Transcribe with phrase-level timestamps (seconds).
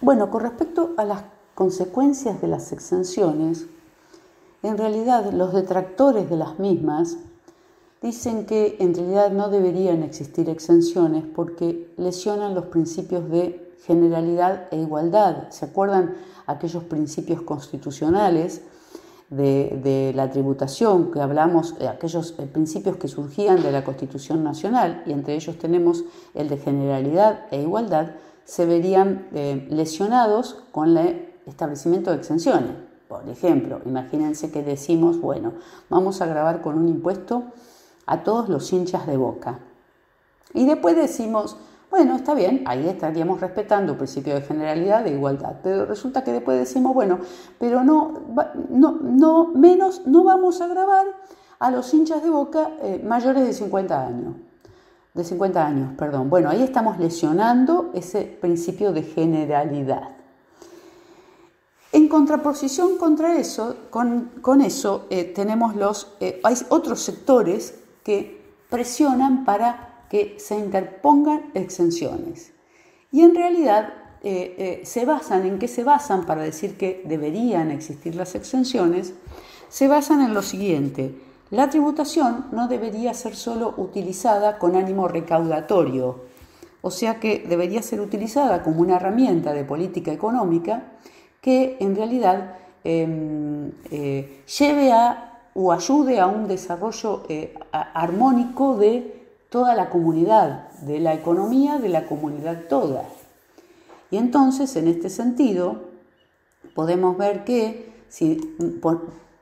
[0.00, 1.22] Bueno, con respecto a las
[1.54, 3.66] consecuencias de las exenciones,
[4.62, 7.16] en realidad los detractores de las mismas
[8.02, 14.76] dicen que en realidad no deberían existir exenciones porque lesionan los principios de generalidad e
[14.76, 15.48] igualdad.
[15.48, 16.14] ¿Se acuerdan
[16.46, 18.60] aquellos principios constitucionales
[19.30, 25.02] de, la tributación que hablamos, eh, aquellos eh, principios que surgían de la Constitución Nacional,
[25.06, 26.04] y entre ellos tenemos
[26.34, 28.10] el de generalidad e igualdad,
[28.46, 32.72] se verían eh, lesionados con el establecimiento de exenciones?
[33.08, 35.52] Por ejemplo, imagínense que decimos, bueno,
[35.90, 37.44] vamos a grabar con un impuesto
[38.06, 39.58] a todos los hinchas de boca.
[40.54, 41.56] Y después decimos,
[41.90, 46.32] bueno, está bien, ahí estaríamos respetando el principio de generalidad de igualdad, pero resulta que
[46.32, 47.18] después decimos, bueno,
[47.58, 48.22] pero no,
[48.70, 51.06] no, no menos, no vamos a grabar
[51.58, 54.34] a los hinchas de boca eh, mayores de 50 años.
[55.16, 56.28] De 50 años, perdón.
[56.28, 60.10] Bueno, ahí estamos lesionando ese principio de generalidad.
[61.90, 69.46] En contraposición contra eso, con, eso, eh, tenemos los, eh, hay otros sectores que presionan
[69.46, 72.52] para que se interpongan exenciones.
[73.10, 78.14] Y en realidad eh, se basan, ¿en qué se basan para decir que deberían existir
[78.16, 79.14] las exenciones?
[79.70, 81.14] Se basan en lo siguiente,
[81.50, 86.24] la tributación no debería ser solo utilizada con ánimo recaudatorio,
[86.82, 90.92] o sea que debería ser utilizada como una herramienta de política económica
[91.40, 95.26] que en realidad em, eh, lleve a
[95.58, 101.88] o ayude a un desarrollo eh, armónico de toda la comunidad, de la economía de
[101.88, 103.04] la comunidad toda.
[104.10, 105.84] Y entonces, en este sentido,
[106.74, 108.54] podemos ver que si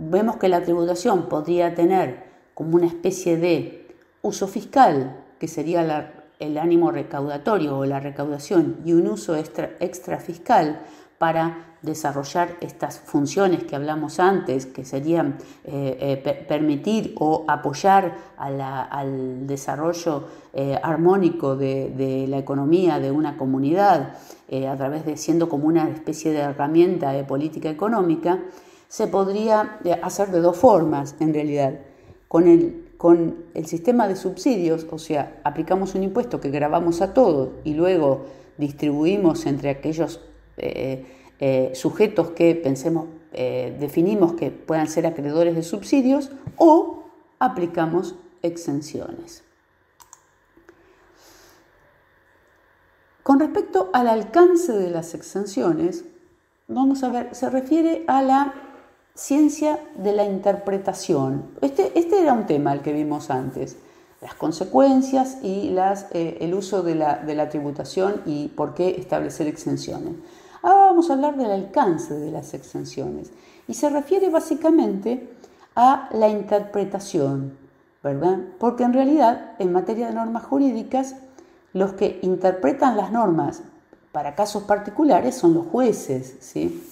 [0.00, 3.88] vemos que la tributación podría tener como una especie de
[4.22, 10.18] uso fiscal, que sería el ánimo recaudatorio o la recaudación, y un uso extra, extra
[10.18, 10.80] fiscal
[11.18, 19.46] para desarrollar estas funciones que hablamos antes, que serían eh, eh, permitir o apoyar al
[19.46, 24.14] desarrollo eh, armónico de, la economía de una comunidad,
[24.68, 28.40] a través de siendo como una especie de herramienta de política económica,
[28.90, 31.78] se podría hacer de dos formas en realidad.
[32.26, 37.14] Con el, con el sistema de subsidios, o sea, aplicamos un impuesto que grabamos a
[37.14, 38.26] todos y luego
[38.58, 40.20] distribuimos entre aquellos
[40.56, 47.04] eh, sujetos que pensemos, eh, definimos que puedan ser acreedores de subsidios o
[47.38, 49.44] aplicamos exenciones.
[53.22, 56.04] Con respecto al alcance de las exenciones,
[56.66, 58.69] vamos a ver, se refiere a la
[59.20, 61.44] ciencia de la interpretación.
[61.60, 63.76] Este, este era un tema el que vimos antes,
[64.22, 68.96] las consecuencias y las, eh, el uso de la, de la tributación y por qué
[68.98, 70.14] establecer exenciones.
[70.62, 73.30] Ahora vamos a hablar del alcance de las exenciones
[73.68, 75.28] y se refiere básicamente
[75.76, 77.58] a la interpretación,
[78.02, 78.38] ¿verdad?
[78.58, 81.14] Porque en realidad en materia de normas jurídicas
[81.74, 83.62] los que interpretan las normas
[84.12, 86.86] para casos particulares son los jueces, ¿sí?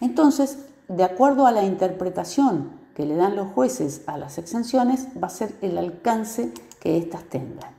[0.00, 0.58] Entonces,
[0.88, 5.30] de acuerdo a la interpretación que le dan los jueces a las exenciones, va a
[5.30, 7.74] ser el alcance que éstas tengan.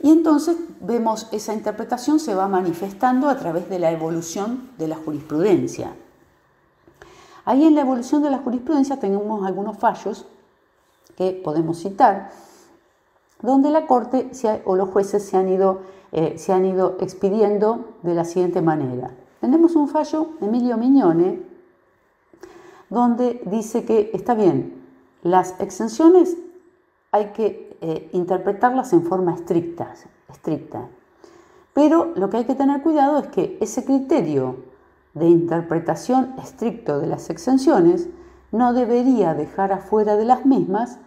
[0.00, 4.96] Y entonces vemos esa interpretación se va manifestando a través de la evolución de la
[4.96, 5.94] jurisprudencia.
[7.44, 10.26] Ahí en la evolución de la jurisprudencia tenemos algunos fallos
[11.16, 12.30] que podemos citar,
[13.42, 14.30] donde la Corte
[14.64, 19.10] o los jueces se han, ido, eh, se han ido expidiendo de la siguiente manera.
[19.40, 21.51] Tenemos un fallo Emilio Miñone,
[22.92, 24.84] donde dice que está bien,
[25.22, 26.36] las exenciones
[27.10, 29.94] hay que eh, interpretarlas en forma estricta,
[30.28, 30.88] estricta.
[31.72, 34.56] Pero lo que hay que tener cuidado es que ese criterio
[35.14, 38.08] de interpretación estricto de las exenciones
[38.50, 40.98] no debería dejar afuera de las mismas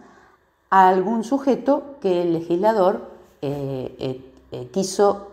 [0.70, 5.28] a algún sujeto que el legislador eh, eh, quiso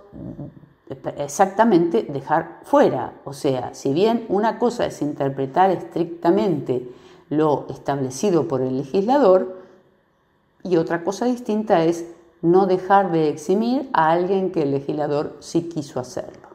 [1.18, 3.14] exactamente dejar fuera.
[3.24, 6.90] O sea, si bien una cosa es interpretar estrictamente
[7.30, 9.64] lo establecido por el legislador,
[10.64, 12.06] y otra cosa distinta es
[12.42, 16.50] no dejar de eximir a alguien que el legislador sí quiso hacerlo.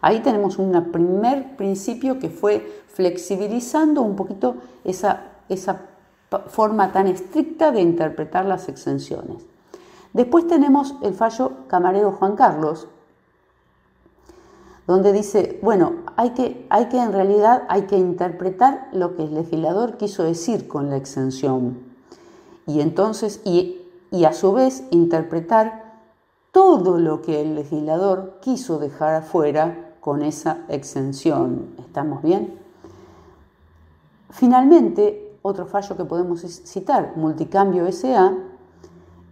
[0.00, 5.80] Ahí tenemos un primer principio que fue flexibilizando un poquito esa, esa
[6.48, 9.46] forma tan estricta de interpretar las exenciones.
[10.12, 12.86] Después tenemos el fallo camarero Juan Carlos,
[14.86, 19.34] donde dice, bueno, hay que, hay que en realidad hay que interpretar lo que el
[19.34, 21.94] legislador quiso decir con la exención
[22.66, 23.80] y entonces, y,
[24.24, 25.98] a su vez interpretar
[26.52, 31.74] todo lo que el legislador quiso dejar afuera con esa exención.
[31.80, 32.56] ¿Estamos bien?
[34.30, 38.34] Finalmente, otro fallo que podemos citar, multicambio SA,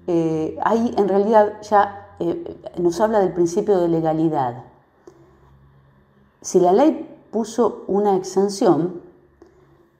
[0.08, 4.64] eh, ahí en realidad ya eh, nos habla del principio de legalidad.
[6.42, 9.00] Si la ley puso una exención,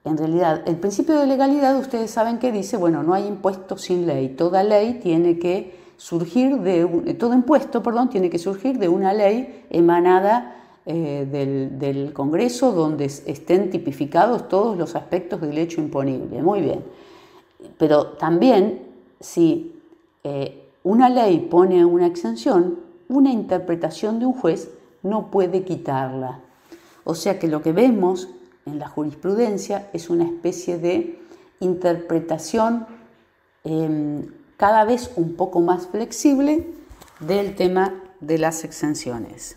[0.05, 4.06] en realidad el principio de legalidad ustedes saben que dice, bueno, no hay impuesto sin
[4.06, 9.12] ley, toda ley tiene que surgir de, todo impuesto, perdón, tiene que surgir de una
[9.12, 16.43] ley emanada eh, del, Congreso donde estén tipificados todos los aspectos del hecho imponible.
[16.43, 16.83] Muy bien.
[17.79, 18.83] Pero también
[19.21, 19.81] si
[20.25, 24.69] eh, una ley pone una exención, una interpretación de un juez
[25.02, 26.40] no puede quitarla.
[27.04, 28.28] O sea que lo que vemos
[28.66, 31.20] en la jurisprudencia es una especie de
[31.60, 32.87] interpretación
[33.64, 34.26] em,
[34.56, 36.66] cada vez un poco más flexible
[37.20, 39.56] del tema de las exenciones.